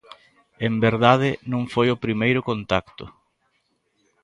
En 0.67 0.73
verdade, 0.87 1.29
non 1.51 1.63
foi 1.73 1.87
o 1.91 2.01
primeiro 2.05 2.41
contacto. 2.49 3.05